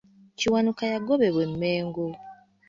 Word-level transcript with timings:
Kiwanuka 0.39 0.83
yagobebwa 0.93 1.41
e 1.49 1.51
Mengo. 1.59 2.05